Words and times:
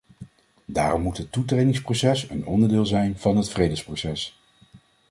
Daarom 0.65 1.01
moet 1.01 1.17
het 1.17 1.31
toetredingsproces 1.31 2.29
een 2.29 2.45
onderdeel 2.45 2.85
zijn 2.85 3.17
van 3.17 3.37
het 3.37 3.49
vredesproces. 3.49 4.35